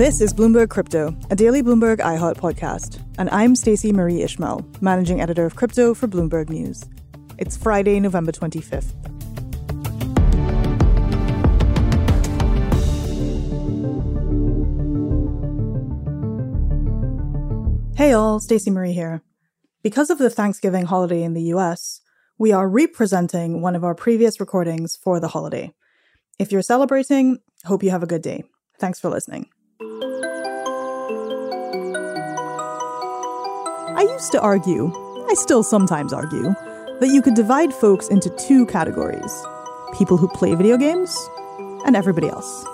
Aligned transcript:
This 0.00 0.22
is 0.22 0.32
Bloomberg 0.32 0.70
Crypto, 0.70 1.14
a 1.28 1.36
daily 1.36 1.62
Bloomberg 1.62 1.98
iHeart 1.98 2.38
podcast, 2.38 3.02
and 3.18 3.28
I'm 3.28 3.54
Stacey 3.54 3.92
Marie 3.92 4.22
Ishmael, 4.22 4.66
managing 4.80 5.20
editor 5.20 5.44
of 5.44 5.56
crypto 5.56 5.92
for 5.92 6.08
Bloomberg 6.08 6.48
News. 6.48 6.86
It's 7.36 7.54
Friday, 7.54 8.00
November 8.00 8.32
25th. 8.32 8.94
Hey 17.94 18.14
all, 18.14 18.40
Stacey 18.40 18.70
Marie 18.70 18.94
here. 18.94 19.20
Because 19.82 20.08
of 20.08 20.16
the 20.16 20.30
Thanksgiving 20.30 20.86
holiday 20.86 21.22
in 21.22 21.34
the 21.34 21.52
US, 21.52 22.00
we 22.38 22.52
are 22.52 22.70
representing 22.70 23.60
one 23.60 23.76
of 23.76 23.84
our 23.84 23.94
previous 23.94 24.40
recordings 24.40 24.96
for 24.96 25.20
the 25.20 25.28
holiday. 25.28 25.74
If 26.38 26.52
you're 26.52 26.62
celebrating, 26.62 27.40
hope 27.66 27.82
you 27.82 27.90
have 27.90 28.02
a 28.02 28.06
good 28.06 28.22
day. 28.22 28.44
Thanks 28.78 28.98
for 28.98 29.10
listening. 29.10 29.50
I 29.82 29.86
used 34.02 34.30
to 34.32 34.40
argue, 34.42 34.92
I 35.26 35.34
still 35.34 35.62
sometimes 35.62 36.12
argue, 36.12 36.54
that 37.00 37.08
you 37.08 37.22
could 37.22 37.32
divide 37.32 37.72
folks 37.72 38.08
into 38.08 38.28
two 38.36 38.66
categories 38.66 39.42
people 39.96 40.18
who 40.18 40.28
play 40.28 40.54
video 40.54 40.76
games 40.76 41.16
and 41.86 41.96
everybody 41.96 42.28
else. 42.28 42.66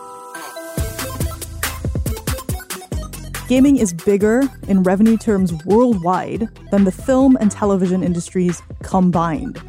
Gaming 3.48 3.77
is 3.77 3.92
bigger 3.92 4.42
in 4.67 4.83
revenue 4.83 5.17
terms 5.17 5.55
worldwide 5.64 6.48
than 6.73 6.83
the 6.83 6.91
film 6.91 7.39
and 7.41 7.52
television 7.52 8.02
industries 8.02 8.61
combined. 8.83 9.62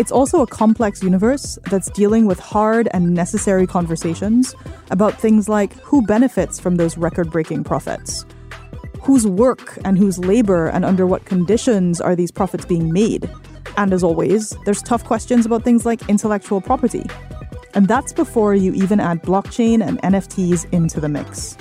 It's 0.00 0.10
also 0.10 0.40
a 0.40 0.46
complex 0.46 1.02
universe 1.02 1.58
that's 1.70 1.90
dealing 1.90 2.24
with 2.24 2.40
hard 2.40 2.88
and 2.94 3.12
necessary 3.12 3.66
conversations 3.66 4.54
about 4.90 5.20
things 5.20 5.46
like 5.46 5.74
who 5.80 6.00
benefits 6.06 6.58
from 6.58 6.76
those 6.76 6.96
record 6.96 7.30
breaking 7.30 7.64
profits 7.64 8.24
whose 9.02 9.26
work 9.26 9.76
and 9.84 9.98
whose 9.98 10.18
labor 10.18 10.68
and 10.68 10.86
under 10.86 11.06
what 11.06 11.26
conditions 11.26 12.00
are 12.00 12.16
these 12.16 12.30
profits 12.30 12.64
being 12.64 12.90
made? 12.90 13.28
And 13.76 13.92
as 13.92 14.02
always, 14.02 14.56
there's 14.64 14.80
tough 14.80 15.04
questions 15.04 15.44
about 15.44 15.64
things 15.64 15.84
like 15.84 16.08
intellectual 16.08 16.62
property. 16.62 17.04
And 17.74 17.86
that's 17.86 18.14
before 18.14 18.54
you 18.54 18.72
even 18.72 19.00
add 19.00 19.22
blockchain 19.22 19.86
and 19.86 20.00
NFTs 20.00 20.72
into 20.72 20.98
the 20.98 21.10
mix. 21.10 21.58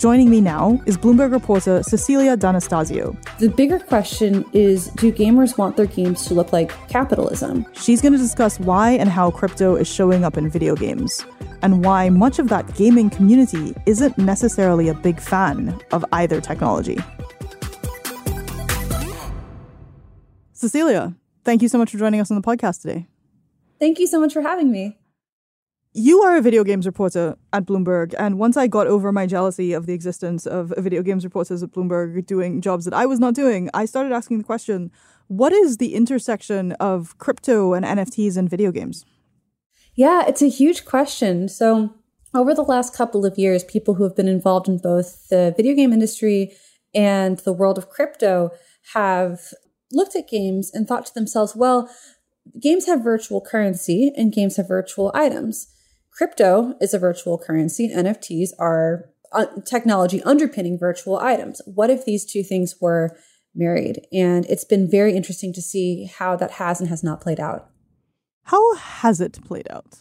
Joining 0.00 0.30
me 0.30 0.40
now 0.40 0.80
is 0.86 0.96
Bloomberg 0.96 1.30
reporter 1.30 1.82
Cecilia 1.82 2.34
D'Anastasio. 2.34 3.14
The 3.38 3.50
bigger 3.50 3.78
question 3.78 4.46
is 4.54 4.86
do 4.92 5.12
gamers 5.12 5.58
want 5.58 5.76
their 5.76 5.84
games 5.84 6.24
to 6.24 6.32
look 6.32 6.54
like 6.54 6.72
capitalism? 6.88 7.66
She's 7.74 8.00
going 8.00 8.14
to 8.14 8.18
discuss 8.18 8.58
why 8.58 8.92
and 8.92 9.10
how 9.10 9.30
crypto 9.30 9.76
is 9.76 9.86
showing 9.86 10.24
up 10.24 10.38
in 10.38 10.48
video 10.48 10.74
games, 10.74 11.22
and 11.60 11.84
why 11.84 12.08
much 12.08 12.38
of 12.38 12.48
that 12.48 12.74
gaming 12.76 13.10
community 13.10 13.74
isn't 13.84 14.16
necessarily 14.16 14.88
a 14.88 14.94
big 14.94 15.20
fan 15.20 15.78
of 15.92 16.02
either 16.12 16.40
technology. 16.40 16.98
Cecilia, 20.54 21.14
thank 21.44 21.60
you 21.60 21.68
so 21.68 21.76
much 21.76 21.90
for 21.90 21.98
joining 21.98 22.20
us 22.20 22.30
on 22.30 22.40
the 22.40 22.42
podcast 22.42 22.80
today. 22.80 23.06
Thank 23.78 23.98
you 23.98 24.06
so 24.06 24.18
much 24.18 24.32
for 24.32 24.40
having 24.40 24.72
me 24.72 24.99
you 25.92 26.22
are 26.22 26.36
a 26.36 26.40
video 26.40 26.62
games 26.62 26.86
reporter 26.86 27.36
at 27.52 27.66
Bloomberg, 27.66 28.14
and 28.18 28.38
once 28.38 28.56
I 28.56 28.68
got 28.68 28.86
over 28.86 29.10
my 29.10 29.26
jealousy 29.26 29.72
of 29.72 29.86
the 29.86 29.92
existence 29.92 30.46
of 30.46 30.72
video 30.78 31.02
games 31.02 31.24
reporters 31.24 31.62
at 31.62 31.72
Bloomberg 31.72 32.26
doing 32.26 32.60
jobs 32.60 32.84
that 32.84 32.94
I 32.94 33.06
was 33.06 33.18
not 33.18 33.34
doing, 33.34 33.68
I 33.74 33.86
started 33.86 34.12
asking 34.12 34.38
the 34.38 34.44
question 34.44 34.92
what 35.26 35.52
is 35.52 35.76
the 35.76 35.94
intersection 35.94 36.72
of 36.72 37.16
crypto 37.18 37.72
and 37.72 37.84
NFTs 37.84 38.36
and 38.36 38.48
video 38.48 38.72
games? 38.72 39.04
Yeah, 39.94 40.24
it's 40.26 40.42
a 40.42 40.48
huge 40.48 40.84
question. 40.84 41.48
So, 41.48 41.94
over 42.34 42.54
the 42.54 42.62
last 42.62 42.94
couple 42.94 43.26
of 43.26 43.38
years, 43.38 43.64
people 43.64 43.94
who 43.94 44.04
have 44.04 44.14
been 44.14 44.28
involved 44.28 44.68
in 44.68 44.78
both 44.78 45.28
the 45.28 45.52
video 45.56 45.74
game 45.74 45.92
industry 45.92 46.52
and 46.94 47.38
the 47.38 47.52
world 47.52 47.78
of 47.78 47.90
crypto 47.90 48.50
have 48.94 49.40
looked 49.92 50.14
at 50.14 50.28
games 50.28 50.70
and 50.72 50.86
thought 50.86 51.06
to 51.06 51.14
themselves, 51.14 51.56
well, 51.56 51.90
games 52.60 52.86
have 52.86 53.02
virtual 53.02 53.40
currency 53.40 54.12
and 54.16 54.32
games 54.32 54.56
have 54.56 54.68
virtual 54.68 55.10
items. 55.14 55.66
Crypto 56.20 56.74
is 56.82 56.92
a 56.92 56.98
virtual 56.98 57.38
currency. 57.38 57.90
and 57.90 58.06
NFTs 58.06 58.50
are 58.58 59.08
uh, 59.32 59.46
technology 59.64 60.22
underpinning 60.24 60.78
virtual 60.78 61.16
items. 61.16 61.62
What 61.64 61.88
if 61.88 62.04
these 62.04 62.26
two 62.26 62.42
things 62.42 62.74
were 62.78 63.16
married? 63.54 64.06
And 64.12 64.44
it's 64.44 64.66
been 64.66 64.86
very 64.86 65.16
interesting 65.16 65.54
to 65.54 65.62
see 65.62 66.10
how 66.18 66.36
that 66.36 66.50
has 66.50 66.78
and 66.78 66.90
has 66.90 67.02
not 67.02 67.22
played 67.22 67.40
out. 67.40 67.70
How 68.42 68.74
has 68.74 69.22
it 69.22 69.42
played 69.46 69.66
out? 69.70 70.00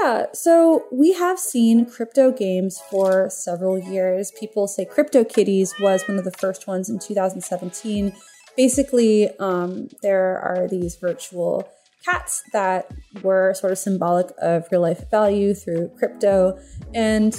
Yeah, 0.00 0.28
so 0.32 0.86
we 0.90 1.12
have 1.12 1.38
seen 1.38 1.84
crypto 1.84 2.32
games 2.32 2.80
for 2.90 3.28
several 3.28 3.78
years. 3.78 4.32
People 4.40 4.66
say 4.66 4.86
CryptoKitties 4.86 5.72
was 5.78 6.08
one 6.08 6.16
of 6.16 6.24
the 6.24 6.32
first 6.32 6.66
ones 6.66 6.88
in 6.88 6.98
2017. 6.98 8.14
Basically, 8.56 9.28
um, 9.38 9.88
there 10.00 10.38
are 10.38 10.66
these 10.66 10.96
virtual 10.96 11.68
cats 12.04 12.42
that 12.52 12.90
were 13.22 13.54
sort 13.54 13.72
of 13.72 13.78
symbolic 13.78 14.28
of 14.38 14.66
real 14.70 14.80
life 14.80 15.10
value 15.10 15.54
through 15.54 15.90
crypto. 15.98 16.58
And 16.94 17.34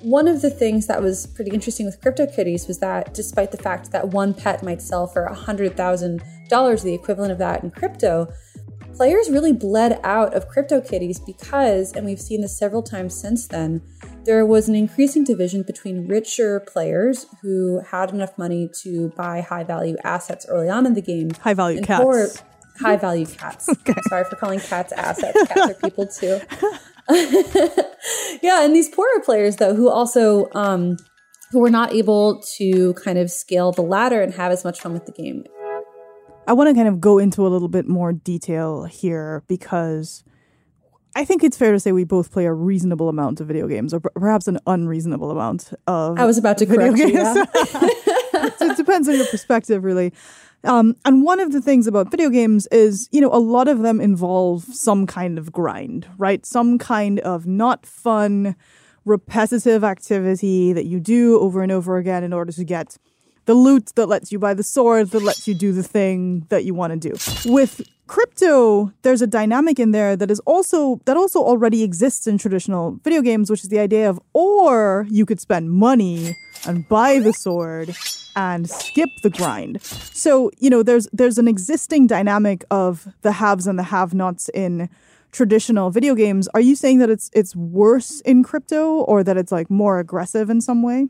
one 0.00 0.26
of 0.26 0.40
the 0.40 0.50
things 0.50 0.86
that 0.86 1.02
was 1.02 1.26
pretty 1.26 1.50
interesting 1.50 1.86
with 1.86 2.00
CryptoKitties 2.00 2.66
was 2.66 2.78
that 2.78 3.12
despite 3.12 3.50
the 3.50 3.58
fact 3.58 3.92
that 3.92 4.08
one 4.08 4.32
pet 4.32 4.62
might 4.62 4.80
sell 4.80 5.06
for 5.06 5.28
$100,000, 5.28 6.82
the 6.82 6.94
equivalent 6.94 7.32
of 7.32 7.38
that 7.38 7.62
in 7.62 7.70
crypto, 7.70 8.26
players 8.94 9.30
really 9.30 9.52
bled 9.52 10.00
out 10.02 10.34
of 10.34 10.48
CryptoKitties 10.48 11.24
because, 11.24 11.92
and 11.92 12.06
we've 12.06 12.20
seen 12.20 12.40
this 12.40 12.56
several 12.56 12.82
times 12.82 13.14
since 13.14 13.46
then, 13.46 13.82
there 14.24 14.44
was 14.44 14.68
an 14.68 14.74
increasing 14.74 15.24
division 15.24 15.62
between 15.62 16.06
richer 16.08 16.60
players 16.60 17.26
who 17.42 17.80
had 17.90 18.10
enough 18.10 18.36
money 18.36 18.70
to 18.82 19.08
buy 19.16 19.40
high 19.40 19.64
value 19.64 19.96
assets 20.04 20.46
early 20.48 20.68
on 20.68 20.86
in 20.86 20.94
the 20.94 21.02
game. 21.02 21.30
High 21.30 21.54
value 21.54 21.80
cats. 21.80 22.02
Poor, 22.02 22.26
high 22.80 22.96
value 23.06 23.26
cats. 23.26 23.68
Okay. 23.68 23.94
Sorry 24.08 24.24
for 24.24 24.36
calling 24.36 24.60
cats 24.60 24.92
assets. 24.92 25.38
Cats 25.48 25.70
are 25.70 25.74
people 25.74 26.06
too. 26.06 26.40
yeah, 28.42 28.64
and 28.64 28.74
these 28.74 28.88
poorer 28.88 29.20
players 29.24 29.56
though, 29.56 29.74
who 29.74 29.88
also 29.88 30.48
um, 30.52 30.96
who 31.50 31.60
were 31.60 31.70
not 31.70 31.92
able 31.92 32.42
to 32.56 32.94
kind 32.94 33.18
of 33.18 33.30
scale 33.30 33.72
the 33.72 33.82
ladder 33.82 34.22
and 34.22 34.34
have 34.34 34.52
as 34.52 34.64
much 34.64 34.80
fun 34.80 34.92
with 34.92 35.06
the 35.06 35.12
game. 35.12 35.44
I 36.46 36.52
want 36.52 36.68
to 36.68 36.74
kind 36.74 36.88
of 36.88 37.00
go 37.00 37.18
into 37.18 37.46
a 37.46 37.48
little 37.48 37.68
bit 37.68 37.88
more 37.88 38.12
detail 38.12 38.84
here 38.84 39.44
because 39.46 40.24
I 41.14 41.24
think 41.24 41.42
it's 41.42 41.56
fair 41.56 41.72
to 41.72 41.80
say 41.80 41.92
we 41.92 42.04
both 42.04 42.30
play 42.32 42.46
a 42.46 42.52
reasonable 42.52 43.08
amount 43.08 43.40
of 43.40 43.48
video 43.48 43.66
games, 43.66 43.92
or 43.92 44.00
perhaps 44.00 44.46
an 44.46 44.58
unreasonable 44.66 45.30
amount 45.30 45.72
of. 45.86 46.18
I 46.18 46.24
was 46.24 46.38
about 46.38 46.58
to 46.58 46.66
video 46.66 46.92
games. 46.92 47.12
You, 47.12 47.18
yeah. 47.18 47.44
it 48.60 48.76
depends 48.76 49.08
on 49.08 49.16
your 49.16 49.26
perspective, 49.26 49.82
really. 49.82 50.12
Um, 50.64 50.96
and 51.04 51.22
one 51.22 51.40
of 51.40 51.52
the 51.52 51.60
things 51.60 51.86
about 51.86 52.10
video 52.10 52.28
games 52.28 52.66
is, 52.70 53.08
you 53.12 53.20
know, 53.20 53.32
a 53.32 53.38
lot 53.38 53.66
of 53.66 53.80
them 53.80 54.00
involve 54.00 54.64
some 54.64 55.06
kind 55.06 55.38
of 55.38 55.52
grind, 55.52 56.06
right? 56.18 56.44
Some 56.44 56.78
kind 56.78 57.18
of 57.20 57.46
not 57.46 57.86
fun, 57.86 58.56
repetitive 59.04 59.82
activity 59.82 60.72
that 60.72 60.84
you 60.84 61.00
do 61.00 61.40
over 61.40 61.62
and 61.62 61.72
over 61.72 61.96
again 61.96 62.24
in 62.24 62.32
order 62.32 62.52
to 62.52 62.64
get 62.64 62.98
the 63.46 63.54
loot 63.54 63.92
that 63.96 64.06
lets 64.06 64.30
you 64.32 64.38
buy 64.38 64.54
the 64.54 64.62
sword 64.62 65.10
that 65.10 65.22
lets 65.22 65.48
you 65.48 65.54
do 65.54 65.72
the 65.72 65.82
thing 65.82 66.46
that 66.48 66.64
you 66.64 66.74
want 66.74 66.92
to 66.92 67.08
do. 67.08 67.50
With 67.50 67.82
crypto, 68.06 68.92
there's 69.02 69.22
a 69.22 69.26
dynamic 69.26 69.78
in 69.78 69.92
there 69.92 70.16
that 70.16 70.30
is 70.30 70.40
also 70.40 71.00
that 71.04 71.16
also 71.16 71.40
already 71.40 71.82
exists 71.82 72.26
in 72.26 72.38
traditional 72.38 72.98
video 73.04 73.22
games, 73.22 73.50
which 73.50 73.62
is 73.62 73.68
the 73.68 73.78
idea 73.78 74.08
of 74.10 74.20
or 74.32 75.06
you 75.10 75.24
could 75.24 75.40
spend 75.40 75.70
money 75.70 76.36
and 76.66 76.88
buy 76.88 77.18
the 77.18 77.32
sword 77.32 77.96
and 78.36 78.68
skip 78.68 79.08
the 79.22 79.30
grind. 79.30 79.82
So, 79.82 80.50
you 80.58 80.70
know, 80.70 80.82
there's 80.82 81.08
there's 81.12 81.38
an 81.38 81.48
existing 81.48 82.06
dynamic 82.06 82.64
of 82.70 83.08
the 83.22 83.32
haves 83.32 83.66
and 83.66 83.78
the 83.78 83.84
have-nots 83.84 84.48
in 84.50 84.88
traditional 85.32 85.90
video 85.90 86.14
games. 86.14 86.48
Are 86.54 86.60
you 86.60 86.74
saying 86.74 86.98
that 86.98 87.10
it's 87.10 87.30
it's 87.32 87.54
worse 87.56 88.20
in 88.22 88.42
crypto 88.42 89.00
or 89.00 89.22
that 89.24 89.36
it's 89.36 89.52
like 89.52 89.70
more 89.70 89.98
aggressive 89.98 90.50
in 90.50 90.60
some 90.60 90.82
way? 90.82 91.08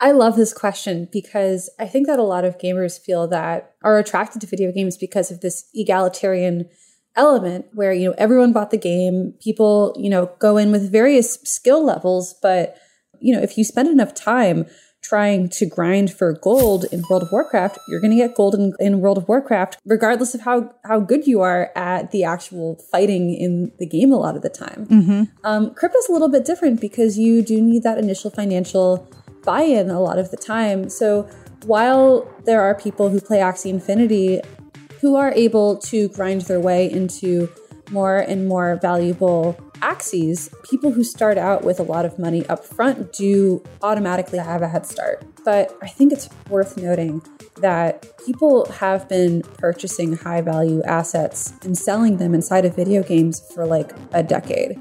I 0.00 0.12
love 0.12 0.36
this 0.36 0.54
question 0.54 1.08
because 1.12 1.68
I 1.78 1.86
think 1.86 2.06
that 2.06 2.18
a 2.18 2.24
lot 2.24 2.44
of 2.44 2.58
gamers 2.58 2.98
feel 2.98 3.28
that 3.28 3.74
are 3.82 3.98
attracted 3.98 4.40
to 4.40 4.46
video 4.46 4.72
games 4.72 4.96
because 4.96 5.30
of 5.30 5.40
this 5.40 5.68
egalitarian 5.74 6.68
element 7.16 7.66
where, 7.74 7.92
you 7.92 8.08
know, 8.08 8.14
everyone 8.16 8.52
bought 8.52 8.70
the 8.70 8.78
game, 8.78 9.34
people, 9.42 9.94
you 9.98 10.08
know, 10.08 10.30
go 10.38 10.56
in 10.56 10.72
with 10.72 10.90
various 10.90 11.34
skill 11.44 11.84
levels, 11.84 12.34
but, 12.40 12.78
you 13.20 13.34
know, 13.34 13.42
if 13.42 13.58
you 13.58 13.64
spend 13.64 13.88
enough 13.88 14.14
time 14.14 14.66
trying 15.02 15.48
to 15.48 15.66
grind 15.66 16.12
for 16.12 16.32
gold 16.32 16.84
in 16.92 17.02
World 17.08 17.22
of 17.22 17.32
Warcraft, 17.32 17.78
you're 17.88 18.00
going 18.00 18.10
to 18.10 18.16
get 18.16 18.34
gold 18.34 18.54
in, 18.54 18.74
in, 18.78 19.00
World 19.00 19.18
of 19.18 19.28
Warcraft, 19.28 19.78
regardless 19.86 20.34
of 20.34 20.42
how, 20.42 20.74
how 20.84 21.00
good 21.00 21.26
you 21.26 21.40
are 21.40 21.70
at 21.74 22.10
the 22.10 22.22
actual 22.24 22.76
fighting 22.90 23.34
in 23.34 23.72
the 23.78 23.86
game 23.86 24.12
a 24.12 24.16
lot 24.16 24.36
of 24.36 24.42
the 24.42 24.50
time. 24.50 24.86
Mm-hmm. 24.86 25.22
Um, 25.44 25.74
crypto's 25.74 26.08
a 26.08 26.12
little 26.12 26.28
bit 26.28 26.44
different 26.44 26.80
because 26.80 27.18
you 27.18 27.42
do 27.42 27.60
need 27.62 27.82
that 27.82 27.98
initial 27.98 28.30
financial 28.30 29.08
buy 29.44 29.62
in 29.62 29.90
a 29.90 30.00
lot 30.00 30.18
of 30.18 30.30
the 30.30 30.36
time. 30.36 30.88
So 30.88 31.28
while 31.64 32.30
there 32.44 32.62
are 32.62 32.74
people 32.74 33.08
who 33.08 33.20
play 33.20 33.38
Axie 33.38 33.70
Infinity 33.70 34.40
who 35.00 35.16
are 35.16 35.32
able 35.32 35.78
to 35.78 36.08
grind 36.08 36.42
their 36.42 36.60
way 36.60 36.90
into 36.90 37.48
more 37.90 38.18
and 38.18 38.46
more 38.46 38.76
valuable 38.76 39.56
Axies, 39.80 40.52
people 40.62 40.92
who 40.92 41.02
start 41.02 41.38
out 41.38 41.64
with 41.64 41.80
a 41.80 41.82
lot 41.82 42.04
of 42.04 42.18
money 42.18 42.46
up 42.48 42.64
front 42.64 43.14
do 43.14 43.62
automatically 43.82 44.38
have 44.38 44.60
a 44.60 44.68
head 44.68 44.84
start. 44.84 45.24
But 45.42 45.74
I 45.82 45.88
think 45.88 46.12
it's 46.12 46.28
worth 46.50 46.76
noting 46.76 47.22
that 47.62 48.06
people 48.26 48.70
have 48.72 49.08
been 49.08 49.40
purchasing 49.40 50.16
high 50.16 50.42
value 50.42 50.82
assets 50.82 51.54
and 51.62 51.76
selling 51.78 52.18
them 52.18 52.34
inside 52.34 52.66
of 52.66 52.76
video 52.76 53.02
games 53.02 53.40
for 53.54 53.64
like 53.64 53.92
a 54.12 54.22
decade. 54.22 54.78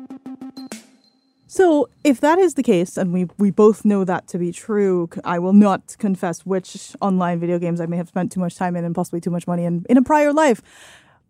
So, 1.52 1.90
if 2.04 2.22
that 2.22 2.38
is 2.38 2.54
the 2.54 2.62
case, 2.62 2.96
and 2.96 3.12
we, 3.12 3.26
we 3.40 3.50
both 3.50 3.84
know 3.84 4.04
that 4.04 4.28
to 4.28 4.38
be 4.38 4.52
true, 4.52 5.10
I 5.26 5.40
will 5.40 5.52
not 5.52 5.96
confess 5.98 6.46
which 6.46 6.96
online 7.02 7.40
video 7.40 7.58
games 7.58 7.82
I 7.82 7.88
may 7.88 7.98
have 7.98 8.08
spent 8.08 8.32
too 8.32 8.40
much 8.40 8.56
time 8.56 8.76
in 8.76 8.86
and 8.86 8.94
possibly 8.94 9.20
too 9.20 9.32
much 9.32 9.48
money 9.48 9.66
in 9.66 9.84
in 9.90 9.98
a 9.98 10.04
prior 10.04 10.32
life. 10.32 10.62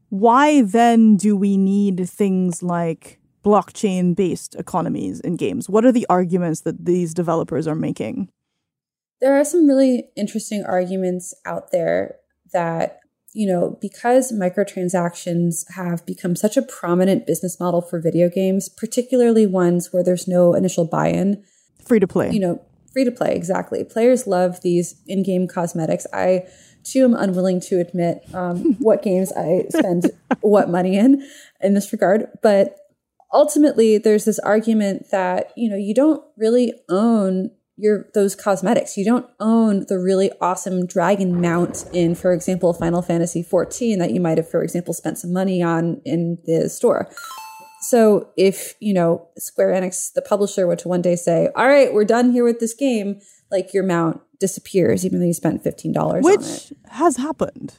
Why 0.09 0.61
then 0.61 1.15
do 1.15 1.37
we 1.37 1.55
need 1.55 2.09
things 2.09 2.61
like 2.61 3.17
blockchain 3.45 4.13
based 4.13 4.55
economies 4.55 5.21
in 5.21 5.37
games? 5.37 5.69
What 5.69 5.85
are 5.85 5.91
the 5.93 6.05
arguments 6.09 6.61
that 6.61 6.83
these 6.83 7.13
developers 7.13 7.65
are 7.65 7.75
making? 7.75 8.27
There 9.21 9.39
are 9.39 9.45
some 9.45 9.67
really 9.67 10.09
interesting 10.17 10.65
arguments 10.65 11.33
out 11.45 11.71
there 11.71 12.17
that 12.51 12.99
you 13.33 13.47
know, 13.47 13.77
because 13.79 14.31
microtransactions 14.31 15.69
have 15.75 16.05
become 16.05 16.35
such 16.35 16.57
a 16.57 16.61
prominent 16.61 17.27
business 17.27 17.59
model 17.59 17.81
for 17.81 17.99
video 17.99 18.29
games, 18.29 18.69
particularly 18.69 19.45
ones 19.45 19.93
where 19.93 20.03
there's 20.03 20.27
no 20.27 20.53
initial 20.53 20.85
buy 20.85 21.09
in, 21.09 21.43
free 21.85 21.99
to 21.99 22.07
play. 22.07 22.31
You 22.31 22.39
know, 22.39 22.61
free 22.91 23.05
to 23.05 23.11
play, 23.11 23.35
exactly. 23.35 23.83
Players 23.83 24.25
love 24.25 24.61
these 24.61 24.95
in 25.07 25.23
game 25.23 25.47
cosmetics. 25.47 26.07
I, 26.11 26.47
too, 26.83 27.03
am 27.03 27.13
unwilling 27.13 27.59
to 27.61 27.79
admit 27.79 28.23
um, 28.33 28.73
what 28.79 29.03
games 29.03 29.31
I 29.33 29.65
spend 29.69 30.11
what 30.41 30.69
money 30.69 30.97
in 30.97 31.25
in 31.61 31.75
this 31.75 31.91
regard. 31.91 32.27
But 32.41 32.75
ultimately, 33.31 33.99
there's 33.99 34.25
this 34.25 34.39
argument 34.39 35.11
that, 35.11 35.51
you 35.55 35.69
know, 35.69 35.77
you 35.77 35.93
don't 35.93 36.23
really 36.35 36.73
own 36.89 37.51
your 37.79 38.07
those 38.13 38.35
cosmetics. 38.35 38.97
You 38.97 39.05
don't 39.05 39.25
own 39.39 39.85
the 39.87 39.97
really 39.97 40.31
awesome 40.41 40.85
dragon 40.85 41.39
mount 41.39 41.85
in, 41.93 42.13
for 42.13 42.33
example, 42.33 42.73
Final 42.73 43.01
Fantasy 43.01 43.41
XIV 43.41 43.97
that 43.97 44.11
you 44.11 44.19
might 44.19 44.37
have, 44.37 44.49
for 44.49 44.61
example, 44.61 44.93
spent 44.93 45.17
some 45.17 45.31
money 45.31 45.63
on 45.63 46.01
in 46.05 46.37
the 46.45 46.69
store. 46.69 47.09
So 47.81 48.29
if, 48.35 48.75
you 48.81 48.93
know, 48.93 49.29
Square 49.37 49.81
Enix, 49.81 50.11
the 50.13 50.21
publisher, 50.21 50.67
were 50.67 50.75
to 50.75 50.89
one 50.89 51.01
day 51.01 51.15
say, 51.15 51.49
all 51.55 51.67
right, 51.67 51.93
we're 51.93 52.03
done 52.03 52.31
here 52.31 52.43
with 52.43 52.59
this 52.59 52.73
game, 52.73 53.21
like 53.49 53.73
your 53.73 53.83
mount 53.83 54.21
disappears, 54.39 55.05
even 55.05 55.19
though 55.19 55.25
you 55.25 55.33
spent 55.33 55.63
$15 55.63 56.21
Which 56.21 56.73
has 56.89 57.15
happened. 57.15 57.75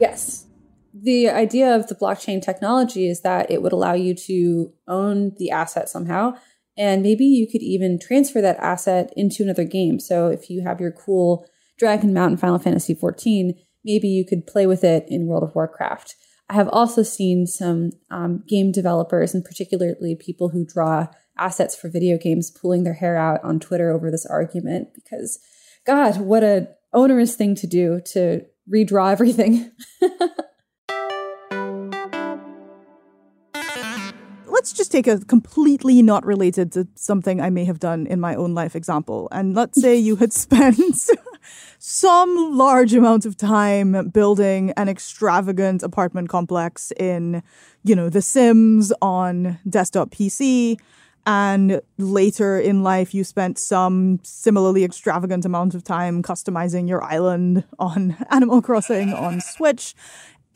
Yes. 0.00 0.46
The 0.94 1.28
idea 1.28 1.76
of 1.76 1.88
the 1.88 1.94
blockchain 1.94 2.42
technology 2.42 3.08
is 3.08 3.20
that 3.20 3.50
it 3.50 3.60
would 3.60 3.72
allow 3.72 3.92
you 3.92 4.14
to 4.14 4.72
own 4.88 5.34
the 5.36 5.50
asset 5.50 5.90
somehow 5.90 6.36
and 6.76 7.02
maybe 7.02 7.24
you 7.24 7.46
could 7.46 7.62
even 7.62 7.98
transfer 7.98 8.40
that 8.40 8.58
asset 8.58 9.12
into 9.16 9.42
another 9.42 9.64
game. 9.64 9.98
So 9.98 10.28
if 10.28 10.50
you 10.50 10.62
have 10.62 10.80
your 10.80 10.92
cool 10.92 11.46
Dragon 11.78 12.12
Mountain 12.12 12.38
Final 12.38 12.58
Fantasy 12.58 12.94
XIV, 12.94 13.54
maybe 13.84 14.08
you 14.08 14.24
could 14.24 14.46
play 14.46 14.66
with 14.66 14.84
it 14.84 15.04
in 15.08 15.26
World 15.26 15.42
of 15.42 15.54
Warcraft. 15.54 16.14
I 16.48 16.54
have 16.54 16.68
also 16.68 17.02
seen 17.02 17.46
some 17.46 17.90
um, 18.10 18.44
game 18.46 18.70
developers, 18.70 19.34
and 19.34 19.44
particularly 19.44 20.14
people 20.14 20.50
who 20.50 20.64
draw 20.64 21.08
assets 21.38 21.74
for 21.74 21.88
video 21.88 22.16
games, 22.18 22.50
pulling 22.50 22.84
their 22.84 22.94
hair 22.94 23.16
out 23.16 23.42
on 23.42 23.58
Twitter 23.58 23.90
over 23.90 24.10
this 24.10 24.26
argument 24.26 24.88
because, 24.94 25.38
God, 25.86 26.18
what 26.18 26.44
a 26.44 26.68
onerous 26.92 27.34
thing 27.34 27.54
to 27.56 27.66
do 27.66 28.00
to 28.12 28.42
redraw 28.72 29.12
everything. 29.12 29.70
let's 34.66 34.76
just 34.76 34.90
take 34.90 35.06
a 35.06 35.20
completely 35.20 36.02
not 36.02 36.26
related 36.26 36.72
to 36.72 36.88
something 36.96 37.40
I 37.40 37.50
may 37.50 37.64
have 37.66 37.78
done 37.78 38.04
in 38.04 38.18
my 38.18 38.34
own 38.34 38.52
life 38.52 38.74
example. 38.74 39.28
And 39.30 39.54
let's 39.54 39.80
say 39.80 39.94
you 39.94 40.16
had 40.16 40.32
spent 40.46 40.76
some 41.78 42.58
large 42.58 42.92
amount 42.92 43.26
of 43.26 43.36
time 43.36 44.08
building 44.08 44.72
an 44.76 44.88
extravagant 44.88 45.84
apartment 45.84 46.30
complex 46.30 46.92
in, 46.98 47.44
you 47.84 47.94
know, 47.94 48.08
The 48.08 48.20
Sims 48.20 48.92
on 49.00 49.60
desktop 49.68 50.10
PC. 50.10 50.80
And 51.26 51.80
later 51.96 52.58
in 52.58 52.82
life, 52.82 53.14
you 53.14 53.22
spent 53.22 53.60
some 53.60 54.18
similarly 54.24 54.82
extravagant 54.82 55.44
amount 55.44 55.76
of 55.76 55.84
time 55.84 56.24
customizing 56.24 56.88
your 56.88 57.04
island 57.04 57.62
on 57.78 58.16
Animal 58.32 58.62
Crossing 58.62 59.12
on 59.12 59.40
Switch. 59.40 59.94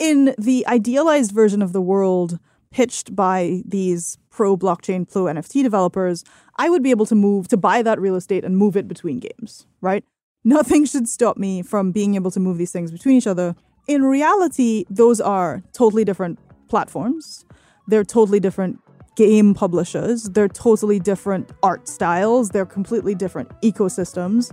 In 0.01 0.35
the 0.37 0.67
idealized 0.67 1.31
version 1.31 1.63
of 1.63 1.73
the 1.73 1.83
world, 1.83 2.41
pitched 2.71 3.15
by 3.17 3.63
these 3.65 4.19
pro 4.31 4.57
blockchain, 4.57 5.11
pro 5.11 5.25
NFT 5.25 5.63
developers, 5.63 6.25
I 6.57 6.71
would 6.71 6.83
be 6.83 6.91
able 6.91 7.07
to 7.07 7.15
move 7.15 7.49
to 7.49 7.57
buy 7.57 7.83
that 7.83 8.01
real 8.01 8.15
estate 8.15 8.45
and 8.45 8.57
move 8.57 8.77
it 8.77 8.87
between 8.89 9.21
games, 9.21 9.67
right? 9.81 10.05
Nothing 10.45 10.85
should 10.85 11.09
stop 11.09 11.37
me 11.37 11.63
from 11.63 11.93
being 11.93 12.15
able 12.15 12.31
to 12.31 12.41
move 12.41 12.59
these 12.59 12.73
things 12.73 12.91
between 12.91 13.17
each 13.17 13.27
other. 13.27 13.55
In 13.87 14.05
reality, 14.05 14.85
those 14.89 15.21
are 15.21 15.63
totally 15.73 16.05
different 16.05 16.39
platforms. 16.69 17.45
They're 17.89 18.05
totally 18.05 18.41
different 18.41 18.79
game 19.17 19.53
publishers. 19.53 20.25
They're 20.31 20.49
totally 20.49 20.99
different 20.99 21.51
art 21.63 21.89
styles. 21.89 22.51
They're 22.51 22.65
completely 22.65 23.15
different 23.15 23.51
ecosystems. 23.63 24.53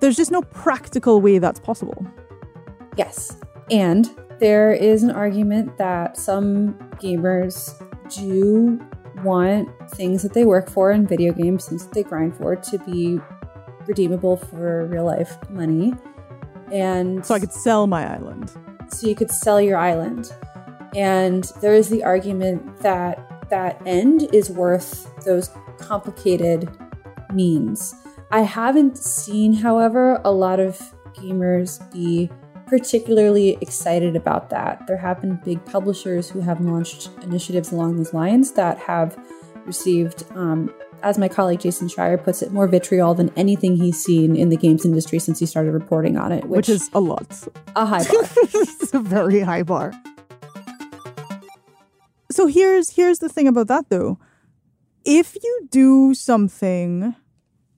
There's 0.00 0.16
just 0.16 0.32
no 0.32 0.42
practical 0.42 1.20
way 1.20 1.38
that's 1.38 1.60
possible. 1.60 2.06
Yes. 2.96 3.36
And 3.70 4.10
there 4.42 4.72
is 4.72 5.04
an 5.04 5.10
argument 5.12 5.78
that 5.78 6.16
some 6.16 6.74
gamers 7.00 7.78
do 8.12 8.84
want 9.22 9.68
things 9.92 10.20
that 10.24 10.34
they 10.34 10.44
work 10.44 10.68
for 10.68 10.90
in 10.90 11.06
video 11.06 11.32
games, 11.32 11.68
things 11.68 11.86
that 11.86 11.94
they 11.94 12.02
grind 12.02 12.36
for, 12.36 12.56
to 12.56 12.76
be 12.78 13.20
redeemable 13.86 14.36
for 14.36 14.86
real 14.86 15.04
life 15.04 15.38
money. 15.48 15.94
And 16.72 17.24
so 17.24 17.36
I 17.36 17.38
could 17.38 17.52
sell 17.52 17.86
my 17.86 18.16
island. 18.16 18.52
So 18.88 19.06
you 19.06 19.14
could 19.14 19.30
sell 19.30 19.60
your 19.60 19.78
island. 19.78 20.34
And 20.96 21.44
there 21.60 21.74
is 21.74 21.88
the 21.88 22.02
argument 22.02 22.78
that 22.78 23.48
that 23.48 23.80
end 23.86 24.28
is 24.34 24.50
worth 24.50 25.08
those 25.24 25.50
complicated 25.78 26.68
means. 27.32 27.94
I 28.32 28.40
haven't 28.40 28.98
seen, 28.98 29.52
however, 29.52 30.20
a 30.24 30.32
lot 30.32 30.58
of 30.58 30.80
gamers 31.14 31.78
be 31.92 32.28
particularly 32.72 33.58
excited 33.60 34.16
about 34.16 34.48
that. 34.48 34.86
There 34.86 34.96
have 34.96 35.20
been 35.20 35.36
big 35.44 35.62
publishers 35.66 36.30
who 36.30 36.40
have 36.40 36.58
launched 36.58 37.10
initiatives 37.20 37.70
along 37.70 37.98
these 37.98 38.14
lines 38.14 38.52
that 38.52 38.78
have 38.78 39.14
received, 39.66 40.24
um, 40.34 40.72
as 41.02 41.18
my 41.18 41.28
colleague 41.28 41.60
Jason 41.60 41.88
Schreier 41.88 42.16
puts 42.24 42.40
it, 42.40 42.50
more 42.50 42.66
vitriol 42.66 43.12
than 43.12 43.30
anything 43.36 43.76
he's 43.76 44.02
seen 44.02 44.34
in 44.34 44.48
the 44.48 44.56
games 44.56 44.86
industry 44.86 45.18
since 45.18 45.38
he 45.38 45.44
started 45.44 45.72
reporting 45.72 46.16
on 46.16 46.32
it, 46.32 46.44
which, 46.44 46.56
which 46.56 46.68
is 46.70 46.88
a 46.94 47.00
lot. 47.00 47.46
A 47.76 47.84
high 47.84 48.04
bar. 48.04 48.22
it's 48.54 48.94
a 48.94 49.00
very 49.00 49.40
high 49.40 49.64
bar. 49.64 49.92
So 52.30 52.46
here's 52.46 52.88
here's 52.88 53.18
the 53.18 53.28
thing 53.28 53.48
about 53.48 53.66
that 53.66 53.90
though. 53.90 54.18
If 55.04 55.36
you 55.42 55.68
do 55.70 56.14
something 56.14 57.14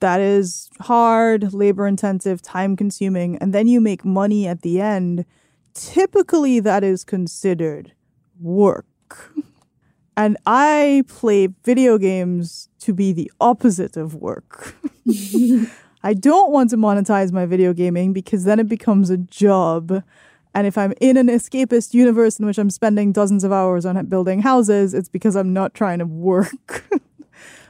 that 0.01 0.21
is 0.21 0.71
hard, 0.81 1.53
labor 1.53 1.87
intensive, 1.87 2.43
time 2.43 2.77
consuming, 2.77 3.37
and 3.39 3.53
then 3.53 3.69
you 3.69 3.81
make 3.81 4.05
money 4.05 4.47
at 4.47 4.63
the 4.63 4.81
end, 4.81 5.25
typically 5.73 6.61
that 6.61 6.85
is 6.85 7.05
considered 7.05 7.93
work. 8.41 8.87
And 10.17 10.37
I 10.47 11.05
play 11.09 11.49
video 11.65 11.99
games 11.99 12.69
to 12.81 12.95
be 12.95 13.13
the 13.13 13.31
opposite 13.41 13.97
of 13.97 14.15
work. 14.15 14.77
I 16.05 16.15
don't 16.15 16.53
want 16.53 16.71
to 16.71 16.77
monetize 16.77 17.33
my 17.33 17.47
video 17.47 17.73
gaming 17.73 18.13
because 18.13 18.45
then 18.45 18.61
it 18.61 18.69
becomes 18.69 19.11
a 19.11 19.17
job. 19.17 20.05
And 20.55 20.67
if 20.67 20.79
I'm 20.79 20.93
in 21.01 21.17
an 21.17 21.27
escapist 21.27 21.95
universe 21.95 22.39
in 22.39 22.47
which 22.47 22.59
I'm 22.59 22.71
spending 22.71 23.11
dozens 23.11 23.43
of 23.43 23.53
hours 23.53 23.85
on 23.85 24.05
building 24.07 24.43
houses, 24.43 24.95
it's 24.95 25.09
because 25.09 25.35
I'm 25.35 25.53
not 25.53 25.75
trying 25.75 25.99
to 25.99 26.07
work. 26.07 26.85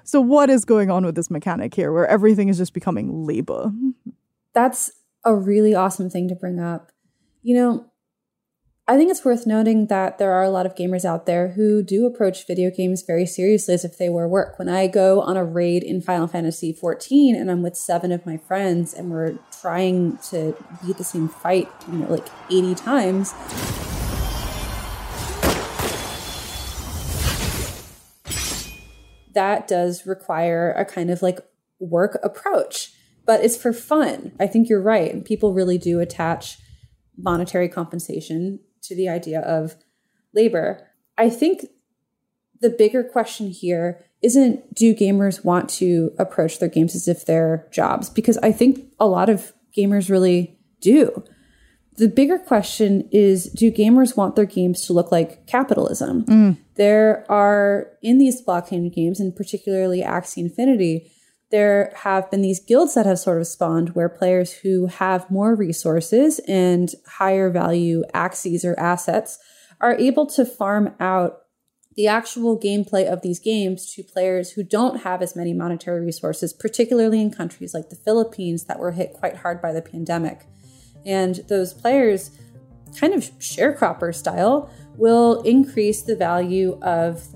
So, 0.04 0.20
what 0.20 0.50
is 0.50 0.64
going 0.64 0.90
on 0.90 1.04
with 1.04 1.14
this 1.14 1.30
mechanic 1.30 1.74
here 1.74 1.92
where 1.92 2.06
everything 2.06 2.48
is 2.48 2.58
just 2.58 2.74
becoming 2.74 3.24
labor? 3.24 3.72
That's 4.52 4.90
a 5.24 5.34
really 5.34 5.74
awesome 5.74 6.10
thing 6.10 6.28
to 6.28 6.34
bring 6.34 6.60
up. 6.60 6.92
You 7.42 7.56
know, 7.56 7.90
I 8.86 8.98
think 8.98 9.10
it's 9.10 9.24
worth 9.24 9.46
noting 9.46 9.86
that 9.86 10.18
there 10.18 10.32
are 10.32 10.42
a 10.42 10.50
lot 10.50 10.66
of 10.66 10.74
gamers 10.74 11.06
out 11.06 11.24
there 11.24 11.52
who 11.52 11.82
do 11.82 12.04
approach 12.04 12.46
video 12.46 12.70
games 12.70 13.02
very 13.02 13.24
seriously 13.24 13.72
as 13.72 13.82
if 13.82 13.96
they 13.96 14.10
were 14.10 14.28
work. 14.28 14.58
When 14.58 14.68
I 14.68 14.88
go 14.88 15.22
on 15.22 15.38
a 15.38 15.44
raid 15.44 15.82
in 15.82 16.02
Final 16.02 16.26
Fantasy 16.26 16.74
XIV 16.74 17.34
and 17.34 17.50
I'm 17.50 17.62
with 17.62 17.76
seven 17.76 18.12
of 18.12 18.26
my 18.26 18.36
friends 18.36 18.92
and 18.92 19.10
we're 19.10 19.38
trying 19.58 20.18
to 20.28 20.54
beat 20.84 20.98
the 20.98 21.04
same 21.04 21.28
fight, 21.28 21.70
you 21.90 21.98
know, 21.98 22.10
like 22.10 22.26
80 22.50 22.74
times. 22.74 23.32
That 29.34 29.68
does 29.68 30.06
require 30.06 30.72
a 30.72 30.84
kind 30.84 31.10
of 31.10 31.22
like 31.22 31.40
work 31.78 32.18
approach, 32.22 32.92
but 33.26 33.44
it's 33.44 33.56
for 33.56 33.72
fun. 33.72 34.32
I 34.40 34.46
think 34.46 34.68
you're 34.68 34.82
right. 34.82 35.24
People 35.24 35.52
really 35.52 35.78
do 35.78 36.00
attach 36.00 36.58
monetary 37.16 37.68
compensation 37.68 38.60
to 38.82 38.94
the 38.94 39.08
idea 39.08 39.40
of 39.40 39.76
labor. 40.34 40.88
I 41.16 41.30
think 41.30 41.66
the 42.60 42.70
bigger 42.70 43.04
question 43.04 43.50
here 43.50 44.04
isn't 44.22 44.74
do 44.74 44.94
gamers 44.94 45.44
want 45.44 45.68
to 45.68 46.10
approach 46.18 46.58
their 46.58 46.68
games 46.68 46.94
as 46.94 47.06
if 47.06 47.26
they're 47.26 47.68
jobs? 47.70 48.08
Because 48.08 48.38
I 48.38 48.52
think 48.52 48.90
a 48.98 49.06
lot 49.06 49.28
of 49.28 49.52
gamers 49.76 50.08
really 50.08 50.58
do. 50.80 51.22
The 51.96 52.08
bigger 52.08 52.38
question 52.38 53.08
is 53.12 53.44
do 53.44 53.70
gamers 53.70 54.16
want 54.16 54.34
their 54.34 54.46
games 54.46 54.86
to 54.86 54.92
look 54.92 55.12
like 55.12 55.46
capitalism? 55.46 56.24
Mm. 56.24 56.56
There 56.76 57.24
are, 57.30 57.92
in 58.02 58.18
these 58.18 58.44
blockchain 58.44 58.92
games, 58.92 59.20
and 59.20 59.34
particularly 59.34 60.02
Axie 60.02 60.38
Infinity, 60.38 61.10
there 61.50 61.92
have 61.98 62.30
been 62.30 62.42
these 62.42 62.58
guilds 62.58 62.94
that 62.94 63.06
have 63.06 63.20
sort 63.20 63.40
of 63.40 63.46
spawned 63.46 63.90
where 63.90 64.08
players 64.08 64.52
who 64.52 64.86
have 64.86 65.30
more 65.30 65.54
resources 65.54 66.40
and 66.48 66.90
higher 67.06 67.48
value 67.48 68.02
Axies 68.12 68.64
or 68.64 68.78
assets 68.78 69.38
are 69.80 69.94
able 69.94 70.26
to 70.26 70.44
farm 70.44 70.94
out 70.98 71.42
the 71.96 72.08
actual 72.08 72.58
gameplay 72.58 73.06
of 73.06 73.22
these 73.22 73.38
games 73.38 73.92
to 73.94 74.02
players 74.02 74.52
who 74.52 74.64
don't 74.64 75.02
have 75.02 75.22
as 75.22 75.36
many 75.36 75.52
monetary 75.52 76.04
resources, 76.04 76.52
particularly 76.52 77.20
in 77.20 77.30
countries 77.30 77.72
like 77.72 77.88
the 77.88 77.96
Philippines 77.96 78.64
that 78.64 78.80
were 78.80 78.92
hit 78.92 79.12
quite 79.12 79.36
hard 79.36 79.62
by 79.62 79.72
the 79.72 79.82
pandemic. 79.82 80.46
And 81.06 81.36
those 81.48 81.72
players, 81.72 82.32
kind 82.98 83.14
of 83.14 83.30
sharecropper 83.38 84.12
style, 84.14 84.70
will 84.96 85.42
increase 85.42 86.02
the 86.02 86.16
value 86.16 86.78
of 86.82 87.26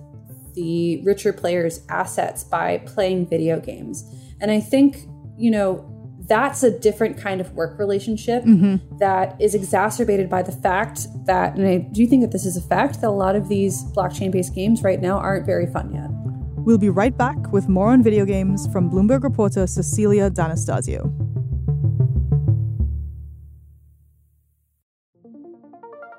the 0.54 1.02
richer 1.04 1.32
players' 1.32 1.80
assets 1.88 2.44
by 2.44 2.78
playing 2.78 3.26
video 3.28 3.60
games. 3.60 4.04
And 4.40 4.50
I 4.50 4.60
think, 4.60 5.06
you 5.36 5.50
know, 5.50 5.94
that's 6.28 6.62
a 6.62 6.78
different 6.78 7.16
kind 7.16 7.40
of 7.40 7.52
work 7.54 7.78
relationship 7.78 8.44
mm-hmm. 8.44 8.98
that 8.98 9.40
is 9.40 9.54
exacerbated 9.54 10.28
by 10.28 10.42
the 10.42 10.52
fact 10.52 11.06
that, 11.24 11.56
and 11.56 11.66
I 11.66 11.78
do 11.78 12.06
think 12.06 12.22
that 12.22 12.32
this 12.32 12.44
is 12.44 12.56
a 12.56 12.60
fact, 12.60 13.00
that 13.00 13.08
a 13.08 13.10
lot 13.10 13.34
of 13.34 13.48
these 13.48 13.84
blockchain 13.92 14.30
based 14.30 14.54
games 14.54 14.82
right 14.82 15.00
now 15.00 15.18
aren't 15.18 15.46
very 15.46 15.66
fun 15.66 15.92
yet. 15.92 16.10
We'll 16.56 16.76
be 16.76 16.90
right 16.90 17.16
back 17.16 17.50
with 17.50 17.68
more 17.68 17.88
on 17.92 18.02
video 18.02 18.26
games 18.26 18.70
from 18.70 18.90
Bloomberg 18.90 19.22
reporter 19.22 19.66
Cecilia 19.66 20.28
D'Anastasio. 20.28 21.10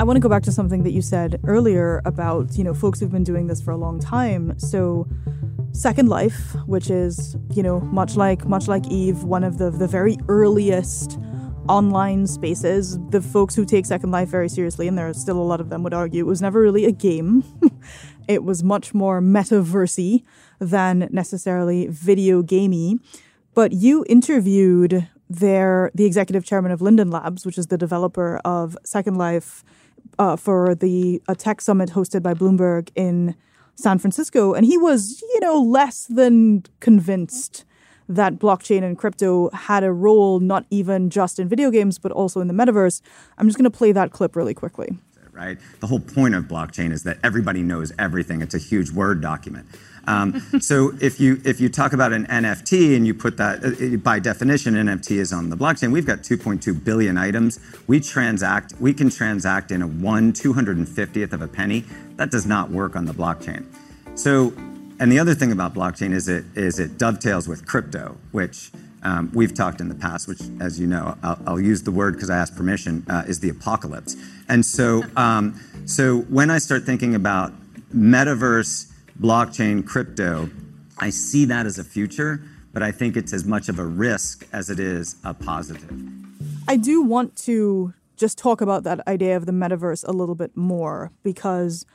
I 0.00 0.04
want 0.04 0.16
to 0.16 0.20
go 0.20 0.28
back 0.28 0.44
to 0.44 0.52
something 0.52 0.84
that 0.84 0.92
you 0.92 1.02
said 1.02 1.40
earlier 1.44 2.00
about, 2.04 2.56
you 2.56 2.62
know, 2.62 2.72
folks 2.72 3.00
who've 3.00 3.10
been 3.10 3.24
doing 3.24 3.48
this 3.48 3.60
for 3.60 3.72
a 3.72 3.76
long 3.76 3.98
time. 3.98 4.56
So 4.56 5.08
Second 5.72 6.08
Life, 6.08 6.54
which 6.66 6.88
is, 6.88 7.36
you 7.52 7.64
know, 7.64 7.80
much 7.80 8.14
like 8.14 8.46
much 8.46 8.68
like 8.68 8.86
Eve, 8.86 9.24
one 9.24 9.42
of 9.42 9.58
the 9.58 9.70
the 9.70 9.88
very 9.88 10.16
earliest 10.28 11.18
online 11.68 12.28
spaces. 12.28 12.96
The 13.10 13.20
folks 13.20 13.56
who 13.56 13.64
take 13.64 13.86
Second 13.86 14.12
Life 14.12 14.28
very 14.28 14.48
seriously, 14.48 14.86
and 14.86 14.96
there 14.96 15.08
are 15.08 15.14
still 15.14 15.36
a 15.36 15.42
lot 15.42 15.60
of 15.60 15.68
them, 15.68 15.82
would 15.82 15.94
argue 15.94 16.20
it 16.20 16.28
was 16.28 16.40
never 16.40 16.60
really 16.60 16.84
a 16.84 16.92
game. 16.92 17.42
it 18.28 18.44
was 18.44 18.62
much 18.62 18.94
more 18.94 19.20
metaversy 19.20 20.22
than 20.60 21.08
necessarily 21.10 21.88
video 21.88 22.42
gamey. 22.42 23.00
But 23.52 23.72
you 23.72 24.04
interviewed 24.08 25.08
their 25.28 25.90
the 25.92 26.04
executive 26.04 26.44
chairman 26.44 26.70
of 26.70 26.80
Linden 26.80 27.10
Labs, 27.10 27.44
which 27.44 27.58
is 27.58 27.66
the 27.66 27.76
developer 27.76 28.40
of 28.44 28.78
Second 28.84 29.16
Life 29.16 29.64
uh, 30.18 30.36
for 30.36 30.74
the 30.74 31.22
a 31.28 31.34
tech 31.34 31.60
summit 31.60 31.90
hosted 31.90 32.22
by 32.22 32.34
Bloomberg 32.34 32.90
in 32.94 33.34
San 33.74 33.98
Francisco, 33.98 34.54
and 34.54 34.66
he 34.66 34.76
was, 34.76 35.22
you 35.22 35.40
know, 35.40 35.60
less 35.60 36.06
than 36.06 36.64
convinced 36.80 37.64
that 38.08 38.38
blockchain 38.38 38.82
and 38.82 38.96
crypto 38.96 39.50
had 39.50 39.84
a 39.84 39.92
role 39.92 40.40
not 40.40 40.64
even 40.70 41.10
just 41.10 41.38
in 41.38 41.46
video 41.46 41.70
games 41.70 41.98
but 41.98 42.10
also 42.12 42.40
in 42.40 42.48
the 42.48 42.54
metaverse. 42.54 43.02
I'm 43.36 43.46
just 43.46 43.58
going 43.58 43.70
to 43.70 43.76
play 43.76 43.92
that 43.92 44.12
clip 44.12 44.34
really 44.34 44.54
quickly. 44.54 44.88
Right. 45.38 45.56
The 45.78 45.86
whole 45.86 46.00
point 46.00 46.34
of 46.34 46.46
blockchain 46.46 46.90
is 46.90 47.04
that 47.04 47.18
everybody 47.22 47.62
knows 47.62 47.92
everything. 47.96 48.42
It's 48.42 48.56
a 48.56 48.58
huge 48.58 48.90
word 48.90 49.20
document. 49.20 49.66
Um, 50.08 50.40
so 50.60 50.92
if 51.00 51.20
you 51.20 51.40
if 51.44 51.60
you 51.60 51.68
talk 51.68 51.92
about 51.92 52.12
an 52.12 52.26
NFT 52.26 52.96
and 52.96 53.06
you 53.06 53.14
put 53.14 53.36
that 53.36 53.64
uh, 53.64 53.98
by 53.98 54.18
definition, 54.18 54.74
NFT 54.74 55.12
is 55.12 55.32
on 55.32 55.48
the 55.48 55.56
blockchain. 55.56 55.92
We've 55.92 56.04
got 56.04 56.24
2.2 56.24 56.82
billion 56.82 57.16
items. 57.16 57.60
We 57.86 58.00
transact. 58.00 58.74
We 58.80 58.92
can 58.92 59.10
transact 59.10 59.70
in 59.70 59.80
a 59.80 59.86
one 59.86 60.32
250th 60.32 61.32
of 61.32 61.40
a 61.40 61.46
penny. 61.46 61.84
That 62.16 62.32
does 62.32 62.44
not 62.44 62.72
work 62.72 62.96
on 62.96 63.04
the 63.04 63.14
blockchain. 63.14 63.64
So, 64.16 64.52
and 64.98 65.12
the 65.12 65.20
other 65.20 65.36
thing 65.36 65.52
about 65.52 65.72
blockchain 65.72 66.12
is 66.12 66.28
it 66.28 66.46
is 66.56 66.80
it 66.80 66.98
dovetails 66.98 67.46
with 67.46 67.64
crypto, 67.64 68.16
which 68.32 68.72
we've 69.32 69.54
talked 69.54 69.80
in 69.80 69.88
the 69.88 69.94
past, 69.94 70.28
which, 70.28 70.40
as 70.60 70.78
you 70.78 70.86
know, 70.86 71.16
I'll, 71.22 71.60
use 71.60 71.82
the 71.82 71.90
word 71.90 72.14
because 72.14 72.30
I 72.30 72.36
asked 72.36 72.56
permission, 72.56 73.04
uh, 73.08 73.24
is 73.26 73.40
the 73.40 73.48
apocalypse. 73.48 74.16
And 74.48 74.64
so, 74.64 75.02
um, 75.16 75.60
so 75.86 76.20
when 76.22 76.50
I 76.50 76.58
start 76.58 76.84
thinking 76.84 77.14
about 77.14 77.52
metaverse 77.94 78.90
blockchain, 79.20 79.86
crypto, 79.86 80.50
I 80.98 81.10
see 81.10 81.44
that 81.46 81.66
as 81.66 81.78
a 81.78 81.84
future, 81.84 82.42
but 82.72 82.82
I 82.82 82.92
think 82.92 83.16
it's 83.16 83.32
as 83.32 83.44
much 83.44 83.68
of 83.68 83.78
a 83.78 83.84
risk 83.84 84.46
as 84.52 84.70
it 84.70 84.78
is 84.78 85.16
a 85.24 85.34
positive. 85.34 85.90
I 86.66 86.76
do 86.76 87.02
want 87.02 87.36
to 87.44 87.94
just 88.16 88.36
talk 88.36 88.60
about 88.60 88.84
that 88.84 89.06
idea 89.06 89.36
of 89.36 89.46
the 89.46 89.52
metaverse 89.52 90.06
a 90.06 90.12
little 90.12 90.34
bit 90.34 90.56
more 90.56 91.12
because 91.22 91.86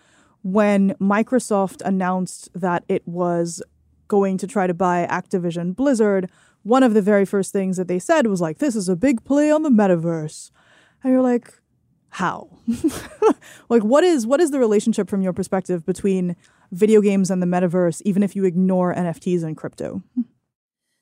when 0.41 0.91
Microsoft 0.95 1.81
announced 1.86 2.50
that 2.53 2.83
it 2.88 3.07
was 3.07 3.62
going 4.07 4.38
to 4.38 4.48
try 4.48 4.67
to 4.67 4.74
buy 4.74 5.07
Activision 5.10 5.75
Blizzard, 5.75 6.29
one 6.63 6.84
of 6.84 6.93
the 6.93 7.01
very 7.01 7.25
first 7.25 7.51
things 7.53 7.77
that 7.77 7.88
they 7.88 8.00
said 8.00 8.27
was 8.27 8.41
like, 8.41 8.58
this 8.58 8.75
is 8.75 8.89
a 8.89 8.96
big 8.96 9.24
play 9.24 9.51
on 9.51 9.63
the 9.63 9.70
metaverse. 9.70 10.51
And 11.03 11.12
you're 11.12 11.22
like, 11.22 11.53
how? 12.10 12.50
like 13.70 13.84
what 13.84 14.03
is 14.03 14.27
what 14.27 14.39
is 14.39 14.51
the 14.51 14.60
relationship 14.60 15.10
from 15.10 15.22
your 15.22 15.34
perspective 15.34 15.86
between 15.86 16.36
video 16.72 17.01
games 17.01 17.29
and 17.29 17.41
the 17.41 17.48
metaverse, 17.48 18.01
even 18.05 18.24
if 18.24 18.36
you 18.36 18.46
ignore 18.46 18.93
NFTs 18.93 19.43
and 19.43 19.58
crypto? 19.58 20.03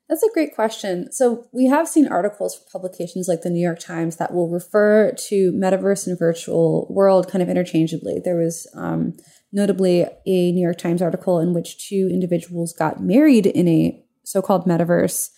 That's 0.08 0.22
a 0.22 0.32
great 0.34 0.54
question. 0.54 1.10
So, 1.10 1.46
we 1.52 1.66
have 1.68 1.88
seen 1.88 2.06
articles 2.06 2.54
from 2.54 2.66
publications 2.70 3.28
like 3.28 3.40
the 3.40 3.48
New 3.48 3.62
York 3.62 3.78
Times 3.78 4.16
that 4.16 4.34
will 4.34 4.50
refer 4.50 5.12
to 5.28 5.52
metaverse 5.52 6.06
and 6.06 6.18
virtual 6.18 6.86
world 6.90 7.30
kind 7.30 7.42
of 7.42 7.48
interchangeably. 7.48 8.20
There 8.22 8.36
was 8.36 8.66
um, 8.74 9.14
notably 9.52 10.02
a 10.26 10.52
New 10.52 10.60
York 10.60 10.76
Times 10.76 11.00
article 11.00 11.38
in 11.40 11.54
which 11.54 11.88
two 11.88 12.10
individuals 12.12 12.74
got 12.74 13.02
married 13.02 13.46
in 13.46 13.66
a 13.68 14.04
so 14.22 14.42
called 14.42 14.66
metaverse. 14.66 15.30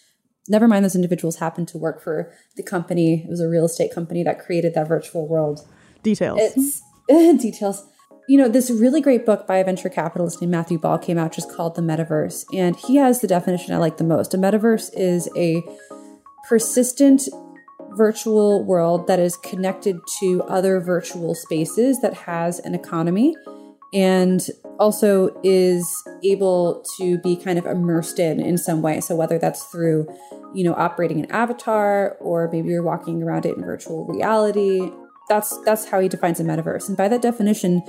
Never 0.48 0.68
mind, 0.68 0.84
those 0.84 0.94
individuals 0.94 1.36
happened 1.36 1.68
to 1.68 1.78
work 1.78 2.02
for 2.02 2.32
the 2.56 2.62
company. 2.62 3.24
It 3.24 3.30
was 3.30 3.40
a 3.40 3.48
real 3.48 3.64
estate 3.64 3.94
company 3.94 4.22
that 4.24 4.38
created 4.38 4.74
that 4.74 4.88
virtual 4.88 5.26
world. 5.26 5.66
Details. 6.02 6.38
It's 6.40 6.82
details 7.42 7.86
you 8.26 8.38
know, 8.38 8.48
this 8.48 8.70
really 8.70 9.00
great 9.00 9.26
book 9.26 9.46
by 9.46 9.58
a 9.58 9.64
venture 9.64 9.88
capitalist 9.88 10.40
named 10.40 10.50
Matthew 10.50 10.78
Ball 10.78 10.98
came 10.98 11.18
out 11.18 11.32
just 11.32 11.52
called 11.52 11.74
The 11.74 11.82
Metaverse. 11.82 12.44
And 12.54 12.76
he 12.76 12.96
has 12.96 13.20
the 13.20 13.26
definition 13.26 13.74
I 13.74 13.78
like 13.78 13.98
the 13.98 14.04
most. 14.04 14.32
A 14.32 14.38
metaverse 14.38 14.90
is 14.94 15.28
a 15.36 15.62
persistent 16.48 17.22
virtual 17.90 18.64
world 18.64 19.06
that 19.06 19.20
is 19.20 19.36
connected 19.36 19.98
to 20.20 20.42
other 20.44 20.80
virtual 20.80 21.34
spaces 21.34 22.00
that 22.00 22.14
has 22.14 22.58
an 22.60 22.74
economy 22.74 23.36
and 23.92 24.48
also 24.78 25.30
is 25.42 25.86
able 26.22 26.84
to 26.98 27.18
be 27.18 27.36
kind 27.36 27.58
of 27.58 27.66
immersed 27.66 28.18
in 28.18 28.40
in 28.40 28.58
some 28.58 28.82
way. 28.82 29.00
So 29.00 29.14
whether 29.14 29.38
that's 29.38 29.64
through, 29.64 30.06
you 30.54 30.64
know, 30.64 30.74
operating 30.74 31.20
an 31.20 31.30
avatar 31.30 32.16
or 32.20 32.48
maybe 32.52 32.68
you're 32.68 32.82
walking 32.82 33.22
around 33.22 33.46
it 33.46 33.56
in 33.56 33.64
virtual 33.64 34.06
reality, 34.06 34.90
that's 35.28 35.56
that's 35.64 35.86
how 35.86 36.00
he 36.00 36.08
defines 36.08 36.40
a 36.40 36.44
metaverse. 36.44 36.88
And 36.88 36.96
by 36.96 37.08
that 37.08 37.22
definition, 37.22 37.82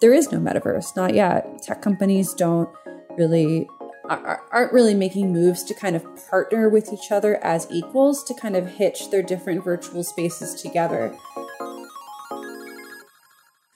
there 0.00 0.12
is 0.12 0.32
no 0.32 0.38
metaverse, 0.38 0.96
not 0.96 1.14
yet. 1.14 1.62
Tech 1.62 1.80
companies 1.80 2.34
don't 2.34 2.68
really 3.16 3.68
aren't 4.04 4.72
really 4.72 4.94
making 4.94 5.32
moves 5.32 5.62
to 5.62 5.74
kind 5.74 5.94
of 5.94 6.04
partner 6.28 6.68
with 6.68 6.92
each 6.92 7.12
other 7.12 7.36
as 7.44 7.68
equals 7.70 8.24
to 8.24 8.34
kind 8.34 8.56
of 8.56 8.66
hitch 8.66 9.10
their 9.10 9.22
different 9.22 9.62
virtual 9.64 10.02
spaces 10.02 10.60
together. 10.60 11.16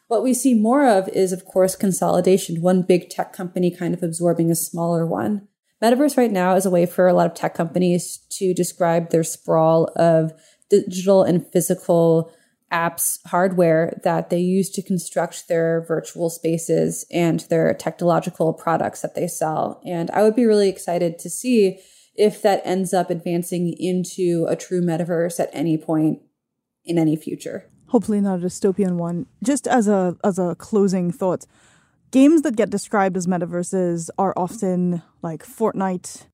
What 0.08 0.22
we 0.22 0.34
see 0.34 0.54
more 0.54 0.86
of 0.86 1.08
is, 1.08 1.32
of 1.32 1.44
course, 1.44 1.75
consolidation, 1.75 2.62
one 2.62 2.82
big 2.82 3.10
tech 3.10 3.32
company 3.32 3.75
kind 3.75 3.92
of 3.92 4.02
absorbing 4.02 4.50
a 4.50 4.54
smaller 4.54 5.04
one. 5.04 5.48
Metaverse 5.82 6.16
right 6.16 6.30
now 6.30 6.54
is 6.54 6.64
a 6.64 6.70
way 6.70 6.86
for 6.86 7.08
a 7.08 7.12
lot 7.12 7.26
of 7.26 7.34
tech 7.34 7.54
companies 7.54 8.18
to 8.30 8.54
describe 8.54 9.10
their 9.10 9.25
sprawl 9.25 9.90
of 9.96 10.32
digital 10.70 11.22
and 11.22 11.46
physical 11.52 12.32
apps 12.72 13.18
hardware 13.26 14.00
that 14.02 14.30
they 14.30 14.38
use 14.38 14.70
to 14.70 14.82
construct 14.82 15.48
their 15.48 15.84
virtual 15.86 16.30
spaces 16.30 17.04
and 17.12 17.40
their 17.40 17.75
technological 17.75 18.52
products 18.52 19.02
that 19.02 19.14
they 19.14 19.28
sell. 19.28 19.80
And 19.84 20.10
I 20.12 20.22
would 20.22 20.34
be 20.34 20.46
really 20.46 20.68
excited 20.68 21.18
to 21.20 21.30
see 21.30 21.78
if 22.14 22.42
that 22.42 22.62
ends 22.64 22.94
up 22.94 23.10
advancing 23.10 23.75
into 23.78 24.46
a 24.48 24.56
true 24.56 24.80
metaverse 24.80 25.38
at 25.38 25.50
any 25.52 25.76
point 25.76 26.22
in 26.84 26.98
any 26.98 27.16
future 27.16 27.70
hopefully 27.88 28.20
not 28.20 28.40
a 28.40 28.42
dystopian 28.42 28.96
one. 28.96 29.26
Just 29.42 29.66
as 29.66 29.88
a 29.88 30.16
as 30.24 30.38
a 30.38 30.54
closing 30.56 31.10
thought, 31.10 31.46
games 32.10 32.42
that 32.42 32.56
get 32.56 32.70
described 32.70 33.16
as 33.16 33.26
metaverses 33.26 34.10
are 34.18 34.32
often 34.36 35.02
like 35.22 35.44
Fortnite, 35.44 36.26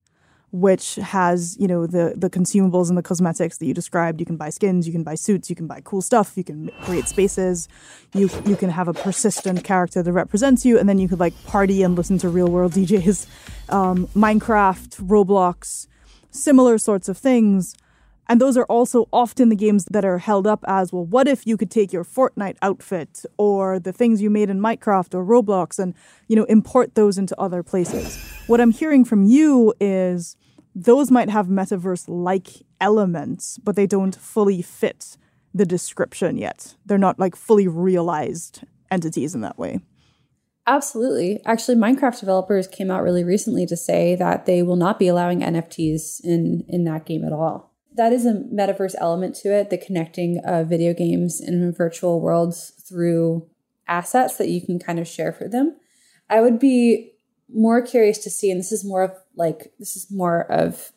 which 0.51 0.95
has 0.95 1.57
you 1.59 1.67
know 1.67 1.85
the 1.85 2.13
the 2.15 2.29
consumables 2.29 2.89
and 2.89 2.97
the 2.97 3.03
cosmetics 3.03 3.57
that 3.57 3.65
you 3.65 3.73
described. 3.73 4.19
You 4.19 4.25
can 4.25 4.37
buy 4.37 4.49
skins, 4.49 4.87
you 4.87 4.93
can 4.93 5.03
buy 5.03 5.15
suits, 5.15 5.49
you 5.49 5.55
can 5.55 5.67
buy 5.67 5.81
cool 5.81 6.01
stuff, 6.01 6.33
you 6.35 6.43
can 6.43 6.69
create 6.81 7.07
spaces, 7.07 7.67
you 8.13 8.29
you 8.45 8.55
can 8.55 8.69
have 8.69 8.87
a 8.87 8.93
persistent 8.93 9.63
character 9.63 10.03
that 10.03 10.11
represents 10.11 10.65
you, 10.65 10.79
and 10.79 10.87
then 10.87 10.97
you 10.97 11.07
could 11.07 11.19
like 11.19 11.33
party 11.45 11.83
and 11.83 11.95
listen 11.95 12.17
to 12.19 12.29
real 12.29 12.47
world 12.47 12.71
DJs. 12.77 13.27
Um, 13.69 14.07
Minecraft, 14.07 15.01
Roblox, 15.01 15.87
similar 16.31 16.77
sorts 16.77 17.07
of 17.09 17.17
things 17.17 17.75
and 18.29 18.39
those 18.39 18.55
are 18.55 18.65
also 18.65 19.09
often 19.11 19.49
the 19.49 19.55
games 19.55 19.85
that 19.91 20.05
are 20.05 20.17
held 20.17 20.47
up 20.47 20.63
as 20.67 20.93
well, 20.93 21.05
what 21.05 21.27
if 21.27 21.45
you 21.45 21.57
could 21.57 21.69
take 21.69 21.91
your 21.91 22.05
Fortnite 22.05 22.55
outfit 22.61 23.25
or 23.37 23.79
the 23.79 23.91
things 23.91 24.21
you 24.21 24.29
made 24.29 24.49
in 24.49 24.59
Minecraft 24.59 25.13
or 25.13 25.25
Roblox 25.25 25.77
and, 25.77 25.93
you 26.27 26.35
know, 26.35 26.45
import 26.45 26.95
those 26.95 27.17
into 27.17 27.39
other 27.39 27.63
places? 27.63 28.17
What 28.47 28.61
I'm 28.61 28.71
hearing 28.71 29.03
from 29.03 29.23
you 29.23 29.73
is 29.79 30.37
those 30.73 31.11
might 31.11 31.29
have 31.29 31.47
metaverse 31.47 32.05
like 32.07 32.47
elements, 32.79 33.57
but 33.61 33.75
they 33.75 33.87
don't 33.87 34.15
fully 34.15 34.61
fit 34.61 35.17
the 35.53 35.65
description 35.65 36.37
yet. 36.37 36.75
They're 36.85 36.97
not 36.97 37.19
like 37.19 37.35
fully 37.35 37.67
realized 37.67 38.63
entities 38.89 39.35
in 39.35 39.41
that 39.41 39.57
way. 39.57 39.81
Absolutely. 40.65 41.41
Actually, 41.45 41.75
Minecraft 41.75 42.21
developers 42.21 42.67
came 42.67 42.89
out 42.89 43.03
really 43.03 43.25
recently 43.25 43.65
to 43.65 43.75
say 43.75 44.15
that 44.15 44.45
they 44.45 44.63
will 44.63 44.77
not 44.77 44.97
be 44.97 45.09
allowing 45.09 45.41
NFTs 45.41 46.23
in 46.23 46.63
in 46.69 46.85
that 46.85 47.05
game 47.05 47.25
at 47.25 47.33
all 47.33 47.72
that 47.95 48.13
is 48.13 48.25
a 48.25 48.33
metaverse 48.33 48.95
element 48.97 49.35
to 49.35 49.53
it, 49.53 49.69
the 49.69 49.77
connecting 49.77 50.39
of 50.45 50.67
video 50.67 50.93
games 50.93 51.39
and 51.39 51.75
virtual 51.75 52.21
worlds 52.21 52.71
through 52.87 53.47
assets 53.87 54.37
that 54.37 54.49
you 54.49 54.61
can 54.61 54.79
kind 54.79 54.99
of 54.99 55.07
share 55.07 55.31
for 55.31 55.47
them. 55.47 55.77
I 56.29 56.41
would 56.41 56.59
be 56.59 57.11
more 57.53 57.81
curious 57.81 58.17
to 58.19 58.29
see, 58.29 58.49
and 58.49 58.59
this 58.59 58.71
is 58.71 58.85
more 58.85 59.03
of 59.03 59.11
like, 59.35 59.73
this 59.79 59.95
is 59.95 60.07
more 60.09 60.51
of 60.51 60.91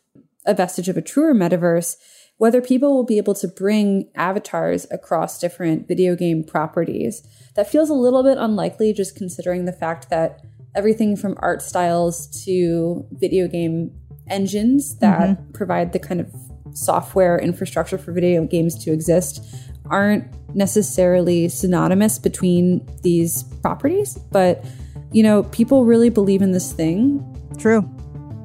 a 0.46 0.54
vestige 0.54 0.88
of 0.88 0.96
a 0.96 1.02
truer 1.02 1.34
metaverse, 1.34 1.96
whether 2.38 2.60
people 2.60 2.94
will 2.94 3.04
be 3.04 3.18
able 3.18 3.34
to 3.34 3.48
bring 3.48 4.10
avatars 4.14 4.86
across 4.90 5.40
different 5.40 5.88
video 5.88 6.14
game 6.14 6.44
properties. 6.44 7.26
That 7.54 7.68
feels 7.68 7.90
a 7.90 7.94
little 7.94 8.22
bit 8.22 8.38
unlikely, 8.38 8.92
just 8.92 9.16
considering 9.16 9.64
the 9.64 9.72
fact 9.72 10.10
that 10.10 10.40
everything 10.74 11.16
from 11.16 11.34
art 11.38 11.62
styles 11.62 12.44
to 12.44 13.06
video 13.12 13.48
game 13.48 13.90
engines 14.28 14.98
that 14.98 15.38
mm-hmm. 15.38 15.52
provide 15.52 15.92
the 15.92 15.98
kind 15.98 16.20
of 16.20 16.32
software 16.76 17.38
infrastructure 17.38 17.98
for 17.98 18.12
video 18.12 18.44
games 18.44 18.76
to 18.84 18.92
exist 18.92 19.44
aren't 19.90 20.24
necessarily 20.54 21.48
synonymous 21.48 22.18
between 22.18 22.86
these 23.02 23.44
properties, 23.62 24.18
but 24.30 24.64
you 25.12 25.22
know, 25.22 25.44
people 25.44 25.84
really 25.84 26.10
believe 26.10 26.42
in 26.42 26.52
this 26.52 26.72
thing. 26.72 27.22
True. 27.58 27.82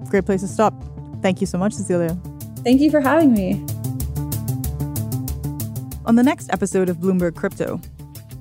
Great 0.10 0.26
place 0.26 0.42
to 0.42 0.48
stop. 0.48 0.74
Thank 1.22 1.42
you 1.42 1.48
so 1.48 1.58
much, 1.58 1.74
Cecilia. 1.74 2.18
Thank 2.64 2.82
you 2.82 2.92
for 2.92 3.02
having 3.02 3.34
me. 3.34 3.66
On 6.06 6.16
the 6.16 6.24
next 6.24 6.50
episode 6.52 6.90
of 6.90 6.98
Bloomberg 6.98 7.36
Crypto, 7.36 7.80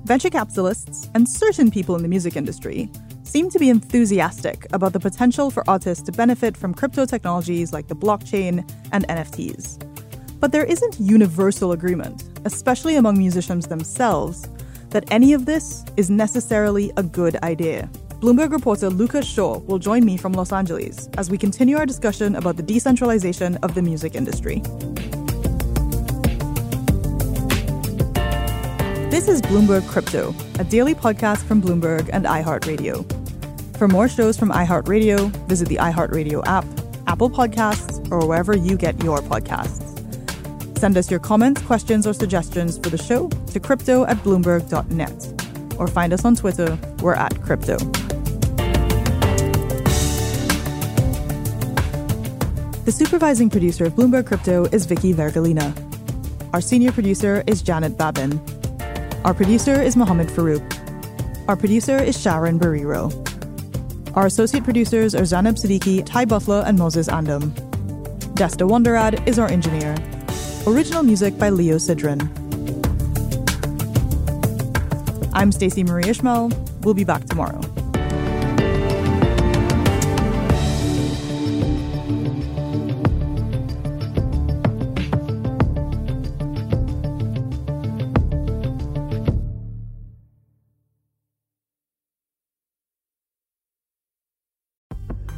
venture 0.03 0.29
capitalists 0.29 1.09
and 1.13 1.27
certain 1.27 1.71
people 1.71 1.95
in 1.95 2.01
the 2.01 2.07
music 2.07 2.35
industry 2.35 2.89
seem 3.31 3.49
to 3.49 3.59
be 3.59 3.69
enthusiastic 3.69 4.67
about 4.73 4.91
the 4.91 4.99
potential 4.99 5.49
for 5.49 5.63
artists 5.65 6.03
to 6.03 6.11
benefit 6.11 6.57
from 6.57 6.73
crypto 6.73 7.05
technologies 7.05 7.71
like 7.71 7.87
the 7.87 7.95
blockchain 7.95 8.69
and 8.91 9.07
NFTs. 9.07 9.79
But 10.41 10.51
there 10.51 10.65
isn't 10.65 10.99
universal 10.99 11.71
agreement, 11.71 12.25
especially 12.43 12.97
among 12.97 13.17
musicians 13.17 13.67
themselves, 13.67 14.49
that 14.89 15.09
any 15.11 15.31
of 15.31 15.45
this 15.45 15.85
is 15.95 16.09
necessarily 16.09 16.91
a 16.97 17.03
good 17.03 17.37
idea. 17.37 17.89
Bloomberg 18.19 18.51
reporter 18.51 18.89
Lucas 18.89 19.25
Shaw 19.25 19.59
will 19.59 19.79
join 19.79 20.03
me 20.03 20.17
from 20.17 20.33
Los 20.33 20.51
Angeles 20.51 21.07
as 21.17 21.29
we 21.29 21.37
continue 21.37 21.77
our 21.77 21.85
discussion 21.85 22.35
about 22.35 22.57
the 22.57 22.63
decentralization 22.63 23.55
of 23.63 23.75
the 23.75 23.81
music 23.81 24.13
industry. 24.13 24.61
This 29.09 29.29
is 29.29 29.41
Bloomberg 29.41 29.87
Crypto, 29.87 30.35
a 30.59 30.65
daily 30.65 30.95
podcast 30.95 31.43
from 31.43 31.61
Bloomberg 31.61 32.09
and 32.11 32.25
iHeartRadio. 32.25 33.20
For 33.81 33.87
more 33.87 34.07
shows 34.07 34.37
from 34.37 34.51
iHeartRadio, 34.51 35.31
visit 35.47 35.67
the 35.67 35.77
iHeartRadio 35.77 36.45
app, 36.45 36.65
Apple 37.07 37.31
Podcasts, 37.31 38.11
or 38.11 38.27
wherever 38.27 38.55
you 38.55 38.77
get 38.77 39.03
your 39.03 39.17
podcasts. 39.21 39.97
Send 40.77 40.97
us 40.97 41.09
your 41.09 41.19
comments, 41.19 41.63
questions, 41.63 42.05
or 42.05 42.13
suggestions 42.13 42.77
for 42.77 42.91
the 42.91 42.97
show 42.99 43.27
to 43.27 43.59
crypto 43.59 44.05
at 44.05 44.17
bloomberg.net. 44.17 45.79
Or 45.79 45.87
find 45.87 46.13
us 46.13 46.23
on 46.25 46.35
Twitter, 46.35 46.77
we're 47.01 47.15
at 47.15 47.41
crypto. 47.41 47.77
The 52.85 52.91
supervising 52.91 53.49
producer 53.49 53.85
of 53.85 53.93
Bloomberg 53.93 54.27
Crypto 54.27 54.65
is 54.65 54.85
Vicky 54.85 55.11
Vergolina. 55.11 55.73
Our 56.53 56.61
senior 56.61 56.91
producer 56.91 57.43
is 57.47 57.63
Janet 57.63 57.97
Babin. 57.97 58.39
Our 59.25 59.33
producer 59.33 59.81
is 59.81 59.95
Mohammed 59.95 60.27
Farouk. 60.27 61.47
Our 61.47 61.55
producer 61.55 61.97
is 61.97 62.21
Sharon 62.21 62.59
Bariro. 62.59 63.30
Our 64.13 64.25
associate 64.25 64.65
producers 64.65 65.15
are 65.15 65.21
Zanab 65.21 65.55
Siddiqui, 65.55 66.05
Ty 66.05 66.25
Butler, 66.25 66.63
and 66.65 66.77
Moses 66.77 67.07
Andam. 67.07 67.51
Desta 68.35 68.67
Wonderad 68.67 69.25
is 69.25 69.39
our 69.39 69.47
engineer. 69.47 69.95
Original 70.67 71.01
music 71.01 71.37
by 71.37 71.49
Leo 71.49 71.77
Sidran. 71.77 72.19
I'm 75.31 75.53
Stacey 75.53 75.85
Marie 75.85 76.09
Ishmael. 76.09 76.51
We'll 76.81 76.93
be 76.93 77.05
back 77.05 77.23
tomorrow. 77.23 77.61